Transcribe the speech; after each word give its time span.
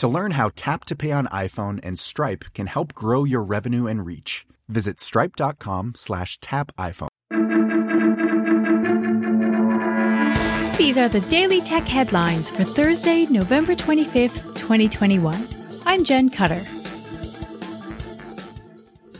To 0.00 0.08
learn 0.08 0.30
how 0.30 0.50
Tap 0.56 0.86
to 0.86 0.96
Pay 0.96 1.12
on 1.12 1.26
iPhone 1.26 1.78
and 1.82 1.98
Stripe 1.98 2.46
can 2.54 2.68
help 2.68 2.94
grow 2.94 3.24
your 3.24 3.42
revenue 3.42 3.86
and 3.86 4.06
reach, 4.06 4.46
visit 4.66 4.98
stripe.com 4.98 5.92
slash 5.94 6.38
tap 6.40 6.72
iPhone. 6.78 7.08
These 10.78 10.96
are 10.96 11.10
the 11.10 11.20
Daily 11.28 11.60
Tech 11.60 11.82
headlines 11.82 12.48
for 12.48 12.64
Thursday, 12.64 13.26
November 13.26 13.74
25th, 13.74 14.56
2021. 14.56 15.46
I'm 15.84 16.02
Jen 16.04 16.30
Cutter. 16.30 16.64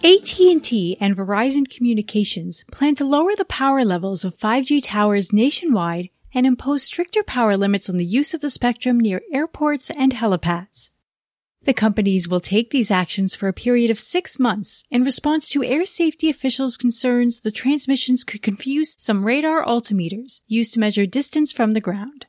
AT&T 0.02 0.96
and 0.98 1.14
Verizon 1.14 1.68
Communications 1.68 2.64
plan 2.72 2.94
to 2.94 3.04
lower 3.04 3.36
the 3.36 3.44
power 3.44 3.84
levels 3.84 4.24
of 4.24 4.34
5G 4.38 4.80
towers 4.82 5.30
nationwide 5.30 6.08
and 6.34 6.46
impose 6.46 6.82
stricter 6.82 7.22
power 7.22 7.56
limits 7.56 7.88
on 7.88 7.96
the 7.96 8.04
use 8.04 8.34
of 8.34 8.40
the 8.40 8.50
spectrum 8.50 8.98
near 8.98 9.22
airports 9.32 9.90
and 9.90 10.12
helipads. 10.12 10.90
The 11.62 11.74
companies 11.74 12.26
will 12.26 12.40
take 12.40 12.70
these 12.70 12.90
actions 12.90 13.34
for 13.34 13.46
a 13.46 13.52
period 13.52 13.90
of 13.90 13.98
six 13.98 14.38
months 14.38 14.82
in 14.90 15.04
response 15.04 15.50
to 15.50 15.62
air 15.62 15.84
safety 15.84 16.30
officials' 16.30 16.78
concerns 16.78 17.40
the 17.40 17.50
transmissions 17.50 18.24
could 18.24 18.42
confuse 18.42 18.96
some 18.98 19.26
radar 19.26 19.62
altimeters 19.62 20.40
used 20.46 20.72
to 20.74 20.80
measure 20.80 21.04
distance 21.04 21.52
from 21.52 21.74
the 21.74 21.80
ground. 21.80 22.26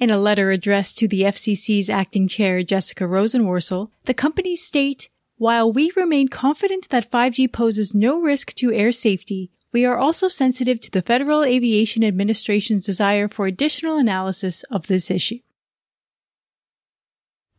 In 0.00 0.10
a 0.10 0.18
letter 0.18 0.50
addressed 0.50 0.98
to 0.98 1.06
the 1.06 1.20
FCC's 1.20 1.88
acting 1.88 2.26
chair, 2.26 2.64
Jessica 2.64 3.04
Rosenworcel, 3.04 3.90
the 4.04 4.14
companies 4.14 4.66
state, 4.66 5.08
while 5.36 5.72
we 5.72 5.92
remain 5.94 6.26
confident 6.26 6.88
that 6.88 7.08
5G 7.08 7.52
poses 7.52 7.94
no 7.94 8.20
risk 8.20 8.52
to 8.54 8.72
air 8.72 8.90
safety, 8.90 9.52
we 9.72 9.86
are 9.86 9.96
also 9.96 10.28
sensitive 10.28 10.80
to 10.80 10.90
the 10.90 11.02
Federal 11.02 11.42
Aviation 11.42 12.04
Administration's 12.04 12.84
desire 12.84 13.26
for 13.26 13.46
additional 13.46 13.96
analysis 13.96 14.64
of 14.64 14.86
this 14.86 15.10
issue. 15.10 15.38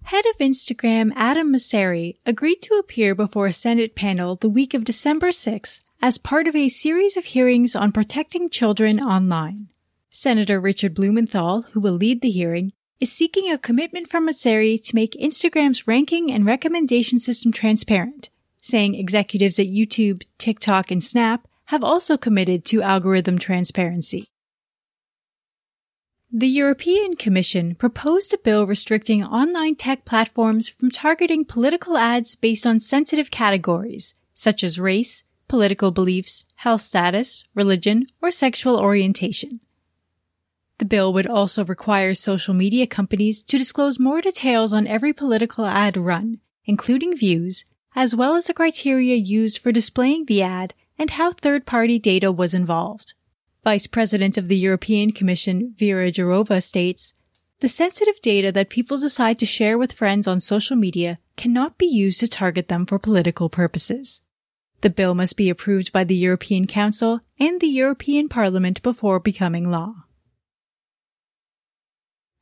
Head 0.03 0.25
of 0.25 0.37
Instagram 0.37 1.11
Adam 1.15 1.51
Mosseri 1.51 2.17
agreed 2.25 2.61
to 2.63 2.75
appear 2.75 3.15
before 3.15 3.47
a 3.47 3.53
Senate 3.53 3.95
panel 3.95 4.35
the 4.35 4.49
week 4.49 4.73
of 4.73 4.83
December 4.83 5.29
6th 5.29 5.79
as 6.01 6.17
part 6.17 6.47
of 6.47 6.55
a 6.55 6.69
series 6.69 7.17
of 7.17 7.25
hearings 7.25 7.75
on 7.75 7.91
protecting 7.91 8.49
children 8.49 8.99
online. 8.99 9.69
Senator 10.11 10.59
Richard 10.59 10.93
Blumenthal, 10.93 11.63
who 11.71 11.79
will 11.79 11.93
lead 11.93 12.21
the 12.21 12.29
hearing, 12.29 12.73
is 12.99 13.11
seeking 13.11 13.51
a 13.51 13.57
commitment 13.57 14.09
from 14.09 14.27
Mosseri 14.27 14.83
to 14.85 14.95
make 14.95 15.13
Instagram's 15.13 15.87
ranking 15.87 16.31
and 16.31 16.45
recommendation 16.45 17.17
system 17.17 17.51
transparent, 17.51 18.29
saying 18.61 18.95
executives 18.95 19.57
at 19.57 19.67
YouTube, 19.67 20.23
TikTok, 20.37 20.91
and 20.91 21.03
Snap 21.03 21.47
have 21.73 21.83
also 21.83 22.17
committed 22.17 22.63
to 22.63 22.83
algorithm 22.83 23.39
transparency. 23.39 24.27
The 26.31 26.47
European 26.47 27.15
Commission 27.15 27.73
proposed 27.73 28.31
a 28.31 28.37
bill 28.37 28.67
restricting 28.67 29.23
online 29.23 29.73
tech 29.73 30.05
platforms 30.05 30.69
from 30.69 30.91
targeting 30.91 31.45
political 31.45 31.97
ads 31.97 32.35
based 32.35 32.67
on 32.67 32.79
sensitive 32.79 33.31
categories, 33.31 34.13
such 34.35 34.63
as 34.63 34.79
race, 34.79 35.23
political 35.47 35.89
beliefs, 35.89 36.45
health 36.57 36.83
status, 36.83 37.43
religion, 37.55 38.05
or 38.21 38.29
sexual 38.29 38.77
orientation. 38.77 39.59
The 40.77 40.85
bill 40.85 41.11
would 41.11 41.25
also 41.25 41.65
require 41.65 42.13
social 42.13 42.53
media 42.53 42.85
companies 42.85 43.41
to 43.41 43.57
disclose 43.57 43.97
more 43.97 44.21
details 44.21 44.73
on 44.73 44.85
every 44.85 45.11
political 45.11 45.65
ad 45.65 45.97
run, 45.97 46.37
including 46.65 47.17
views, 47.17 47.65
as 47.95 48.15
well 48.15 48.35
as 48.35 48.45
the 48.45 48.53
criteria 48.53 49.15
used 49.15 49.57
for 49.57 49.71
displaying 49.71 50.25
the 50.25 50.43
ad 50.43 50.75
and 50.97 51.11
how 51.11 51.31
third-party 51.31 51.99
data 51.99 52.31
was 52.31 52.53
involved. 52.53 53.13
Vice 53.63 53.87
President 53.87 54.37
of 54.37 54.47
the 54.47 54.57
European 54.57 55.11
Commission, 55.11 55.73
Vera 55.77 56.11
Jourova, 56.11 56.61
states, 56.61 57.13
the 57.61 57.69
sensitive 57.69 58.19
data 58.21 58.51
that 58.51 58.69
people 58.69 58.97
decide 58.97 59.39
to 59.39 59.45
share 59.45 59.77
with 59.77 59.93
friends 59.93 60.27
on 60.27 60.41
social 60.41 60.75
media 60.75 61.19
cannot 61.37 61.77
be 61.77 61.85
used 61.85 62.19
to 62.19 62.27
target 62.27 62.67
them 62.67 62.85
for 62.85 62.99
political 62.99 63.49
purposes. 63.49 64.21
The 64.81 64.89
bill 64.89 65.15
must 65.15 65.37
be 65.37 65.49
approved 65.49 65.93
by 65.93 66.03
the 66.03 66.15
European 66.15 66.67
Council 66.67 67.21
and 67.39 67.61
the 67.61 67.67
European 67.67 68.27
Parliament 68.27 68.81
before 68.83 69.19
becoming 69.21 69.71
law. 69.71 69.93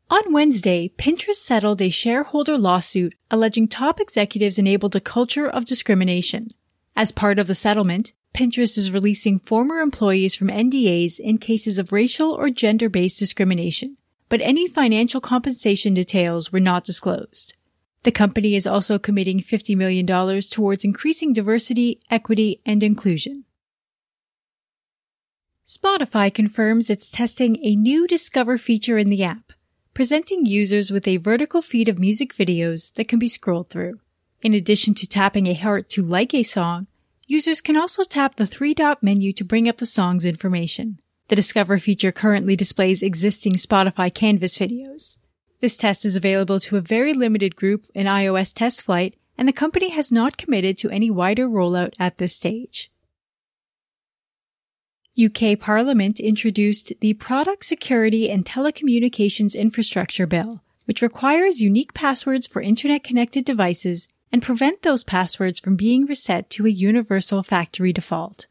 On 0.09 0.33
Wednesday, 0.33 0.91
Pinterest 0.97 1.35
settled 1.35 1.81
a 1.81 1.91
shareholder 1.91 2.57
lawsuit 2.57 3.13
alleging 3.29 3.67
top 3.67 3.99
executives 4.01 4.57
enabled 4.57 4.95
a 4.95 4.99
culture 4.99 5.47
of 5.47 5.65
discrimination. 5.65 6.49
As 6.95 7.11
part 7.11 7.39
of 7.39 7.47
the 7.47 7.55
settlement, 7.55 8.13
Pinterest 8.33 8.77
is 8.77 8.91
releasing 8.91 9.39
former 9.39 9.79
employees 9.79 10.35
from 10.35 10.47
NDAs 10.47 11.19
in 11.19 11.37
cases 11.37 11.77
of 11.77 11.91
racial 11.91 12.31
or 12.31 12.49
gender-based 12.49 13.19
discrimination, 13.19 13.97
but 14.29 14.41
any 14.41 14.67
financial 14.67 15.19
compensation 15.19 15.93
details 15.93 16.51
were 16.51 16.59
not 16.59 16.83
disclosed. 16.83 17.53
The 18.03 18.11
company 18.11 18.55
is 18.55 18.65
also 18.65 18.97
committing 18.97 19.41
$50 19.41 19.75
million 19.75 20.05
towards 20.41 20.83
increasing 20.83 21.33
diversity, 21.33 22.01
equity, 22.09 22.61
and 22.65 22.81
inclusion. 22.81 23.45
Spotify 25.65 26.33
confirms 26.33 26.89
it's 26.89 27.11
testing 27.11 27.57
a 27.63 27.75
new 27.75 28.07
Discover 28.07 28.57
feature 28.57 28.97
in 28.97 29.09
the 29.09 29.23
app, 29.23 29.53
presenting 29.93 30.45
users 30.45 30.91
with 30.91 31.07
a 31.07 31.17
vertical 31.17 31.61
feed 31.61 31.87
of 31.87 31.99
music 31.99 32.33
videos 32.33 32.93
that 32.95 33.07
can 33.07 33.19
be 33.19 33.27
scrolled 33.27 33.69
through. 33.69 33.99
In 34.41 34.55
addition 34.55 34.95
to 34.95 35.07
tapping 35.07 35.45
a 35.45 35.53
heart 35.53 35.87
to 35.89 36.01
like 36.01 36.33
a 36.33 36.41
song, 36.41 36.87
users 37.27 37.61
can 37.61 37.77
also 37.77 38.03
tap 38.03 38.35
the 38.35 38.47
three 38.47 38.73
dot 38.73 39.03
menu 39.03 39.33
to 39.33 39.43
bring 39.43 39.69
up 39.69 39.77
the 39.77 39.85
song's 39.85 40.25
information. 40.25 40.99
The 41.27 41.35
Discover 41.35 41.77
feature 41.77 42.11
currently 42.11 42.55
displays 42.55 43.03
existing 43.03 43.53
Spotify 43.53 44.11
Canvas 44.11 44.57
videos. 44.57 45.19
This 45.59 45.77
test 45.77 46.05
is 46.05 46.15
available 46.15 46.59
to 46.61 46.75
a 46.75 46.81
very 46.81 47.13
limited 47.13 47.55
group 47.55 47.85
in 47.93 48.07
iOS 48.07 48.51
TestFlight, 48.51 49.13
and 49.37 49.47
the 49.47 49.53
company 49.53 49.89
has 49.89 50.11
not 50.11 50.37
committed 50.37 50.75
to 50.79 50.89
any 50.89 51.11
wider 51.11 51.47
rollout 51.47 51.93
at 51.99 52.17
this 52.17 52.35
stage. 52.35 52.91
UK 55.23 55.59
Parliament 55.59 56.19
introduced 56.19 56.93
the 56.99 57.13
Product 57.13 57.63
Security 57.63 58.31
and 58.31 58.43
Telecommunications 58.43 59.55
Infrastructure 59.55 60.25
Bill, 60.25 60.63
which 60.85 61.03
requires 61.03 61.61
unique 61.61 61.93
passwords 61.93 62.47
for 62.47 62.59
internet 62.61 63.03
connected 63.03 63.45
devices 63.45 64.07
and 64.31 64.41
prevent 64.41 64.81
those 64.81 65.03
passwords 65.03 65.59
from 65.59 65.75
being 65.75 66.05
reset 66.05 66.49
to 66.49 66.65
a 66.65 66.69
universal 66.69 67.43
factory 67.43 67.91
default. 67.91 68.47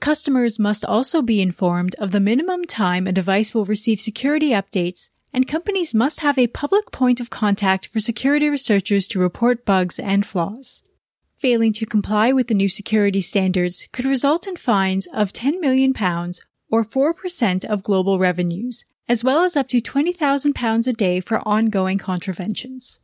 Customers 0.00 0.58
must 0.58 0.84
also 0.84 1.20
be 1.22 1.42
informed 1.42 1.94
of 1.96 2.10
the 2.10 2.20
minimum 2.20 2.64
time 2.64 3.06
a 3.06 3.12
device 3.12 3.54
will 3.54 3.66
receive 3.66 4.00
security 4.00 4.50
updates, 4.50 5.10
and 5.32 5.46
companies 5.46 5.94
must 5.94 6.20
have 6.20 6.38
a 6.38 6.46
public 6.48 6.90
point 6.90 7.20
of 7.20 7.30
contact 7.30 7.86
for 7.86 8.00
security 8.00 8.48
researchers 8.48 9.06
to 9.06 9.20
report 9.20 9.64
bugs 9.64 9.98
and 9.98 10.26
flaws. 10.26 10.82
failing 11.40 11.72
to 11.72 11.86
comply 11.86 12.32
with 12.32 12.48
the 12.48 12.54
new 12.54 12.68
security 12.68 13.22
standards 13.22 13.88
could 13.92 14.04
result 14.04 14.46
in 14.46 14.56
fines 14.56 15.08
of 15.14 15.32
10 15.32 15.58
million 15.60 15.94
pounds 15.94 16.40
or 16.70 16.84
4% 16.84 17.64
of 17.64 17.82
global 17.82 18.18
revenues, 18.18 18.84
as 19.08 19.24
well 19.24 19.42
as 19.42 19.56
up 19.56 19.66
to 19.68 19.80
20,000 19.80 20.54
pounds 20.54 20.86
a 20.86 20.92
day 20.92 21.20
for 21.20 21.46
ongoing 21.48 21.98
contraventions. 21.98 23.00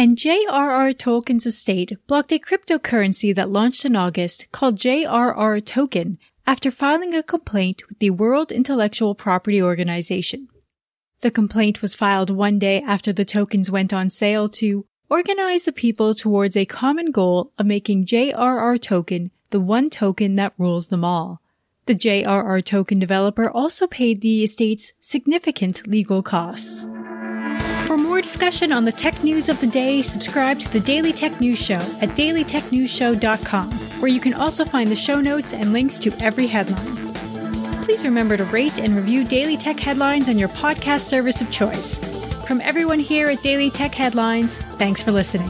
And 0.00 0.16
J.R.R. 0.16 0.94
Tolkien's 0.94 1.44
estate 1.44 1.92
blocked 2.06 2.32
a 2.32 2.38
cryptocurrency 2.38 3.34
that 3.34 3.50
launched 3.50 3.84
in 3.84 3.94
August 3.94 4.46
called 4.50 4.78
J.R.R. 4.78 5.60
Token 5.60 6.16
after 6.46 6.70
filing 6.70 7.14
a 7.14 7.22
complaint 7.22 7.86
with 7.86 7.98
the 7.98 8.08
World 8.08 8.50
Intellectual 8.50 9.14
Property 9.14 9.62
Organization. 9.62 10.48
The 11.20 11.30
complaint 11.30 11.82
was 11.82 11.94
filed 11.94 12.30
one 12.30 12.58
day 12.58 12.80
after 12.80 13.12
the 13.12 13.26
tokens 13.26 13.70
went 13.70 13.92
on 13.92 14.08
sale 14.08 14.48
to 14.48 14.86
organize 15.10 15.64
the 15.64 15.70
people 15.70 16.14
towards 16.14 16.56
a 16.56 16.64
common 16.64 17.10
goal 17.10 17.52
of 17.58 17.66
making 17.66 18.06
JRR 18.06 18.80
token 18.80 19.30
the 19.50 19.60
one 19.60 19.90
token 19.90 20.36
that 20.36 20.54
rules 20.56 20.86
them 20.86 21.04
all. 21.04 21.42
The 21.84 21.94
JRR 21.94 22.64
token 22.64 23.00
developer 23.00 23.50
also 23.50 23.86
paid 23.86 24.22
the 24.22 24.44
estates 24.44 24.94
significant 25.02 25.86
legal 25.86 26.22
costs. 26.22 26.86
More 28.20 28.26
discussion 28.26 28.70
on 28.70 28.84
the 28.84 28.92
tech 28.92 29.24
news 29.24 29.48
of 29.48 29.58
the 29.62 29.66
day, 29.66 30.02
subscribe 30.02 30.60
to 30.60 30.70
the 30.70 30.78
Daily 30.78 31.10
Tech 31.10 31.40
News 31.40 31.58
Show 31.58 31.78
at 32.02 32.10
dailytechnewsshow.com, 32.10 33.70
where 34.02 34.10
you 34.10 34.20
can 34.20 34.34
also 34.34 34.62
find 34.66 34.90
the 34.90 34.94
show 34.94 35.22
notes 35.22 35.54
and 35.54 35.72
links 35.72 35.96
to 36.00 36.12
every 36.20 36.46
headline. 36.46 36.98
Please 37.82 38.04
remember 38.04 38.36
to 38.36 38.44
rate 38.44 38.78
and 38.78 38.94
review 38.94 39.24
Daily 39.24 39.56
Tech 39.56 39.80
Headlines 39.80 40.28
on 40.28 40.36
your 40.36 40.50
podcast 40.50 41.08
service 41.08 41.40
of 41.40 41.50
choice. 41.50 41.96
From 42.46 42.60
everyone 42.60 42.98
here 42.98 43.28
at 43.28 43.40
Daily 43.40 43.70
Tech 43.70 43.94
Headlines, 43.94 44.54
thanks 44.54 45.00
for 45.00 45.12
listening. 45.12 45.48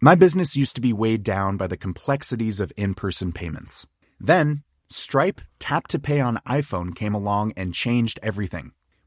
My 0.00 0.16
business 0.16 0.56
used 0.56 0.74
to 0.74 0.80
be 0.80 0.92
weighed 0.92 1.22
down 1.22 1.56
by 1.56 1.68
the 1.68 1.76
complexities 1.76 2.58
of 2.58 2.72
in 2.76 2.94
person 2.94 3.30
payments. 3.30 3.86
Then, 4.18 4.64
Stripe 4.88 5.40
Tap 5.60 5.86
to 5.86 6.00
Pay 6.00 6.18
on 6.18 6.38
iPhone 6.48 6.92
came 6.92 7.14
along 7.14 7.52
and 7.56 7.72
changed 7.72 8.18
everything. 8.20 8.72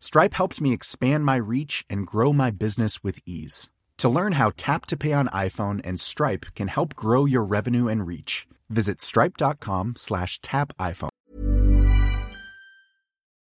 Stripe 0.00 0.34
helped 0.34 0.60
me 0.60 0.72
expand 0.72 1.24
my 1.24 1.36
reach 1.36 1.84
and 1.88 2.06
grow 2.06 2.32
my 2.32 2.50
business 2.50 3.02
with 3.02 3.18
ease. 3.26 3.68
To 3.98 4.08
learn 4.08 4.32
how 4.32 4.52
Tap 4.56 4.86
to 4.86 4.96
Pay 4.96 5.12
on 5.12 5.28
iPhone 5.28 5.80
and 5.84 5.98
Stripe 5.98 6.46
can 6.54 6.68
help 6.68 6.94
grow 6.94 7.24
your 7.24 7.44
revenue 7.44 7.88
and 7.88 8.06
reach, 8.06 8.46
visit 8.68 9.00
stripe.com 9.00 9.94
slash 9.96 10.40
tap 10.42 10.72
iPhone. 10.78 11.08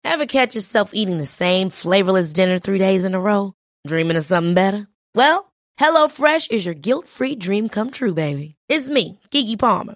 Ever 0.04 0.26
catch 0.26 0.54
yourself 0.54 0.92
eating 0.94 1.18
the 1.18 1.26
same 1.26 1.70
flavorless 1.70 2.34
dinner 2.34 2.60
three 2.60 2.78
days 2.78 3.04
in 3.04 3.16
a 3.16 3.20
row? 3.22 3.54
Dreaming 3.88 4.18
of 4.18 4.26
something 4.26 4.54
better? 4.54 4.88
Well, 5.16 5.52
HelloFresh 5.80 6.52
is 6.52 6.66
your 6.66 6.76
guilt-free 6.76 7.36
dream 7.36 7.68
come 7.70 7.90
true, 7.90 8.14
baby. 8.14 8.56
It's 8.70 8.90
me, 8.90 9.20
Keke 9.32 9.58
Palmer. 9.58 9.96